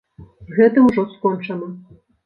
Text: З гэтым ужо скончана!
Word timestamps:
З 0.53 0.57
гэтым 0.61 0.89
ужо 0.93 1.07
скончана! 1.15 1.73